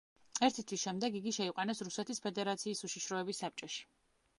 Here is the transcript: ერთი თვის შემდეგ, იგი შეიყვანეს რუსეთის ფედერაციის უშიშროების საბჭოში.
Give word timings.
ერთი 0.47 0.63
თვის 0.71 0.81
შემდეგ, 0.85 1.19
იგი 1.21 1.35
შეიყვანეს 1.39 1.85
რუსეთის 1.91 2.25
ფედერაციის 2.27 2.87
უშიშროების 2.91 3.45
საბჭოში. 3.47 3.91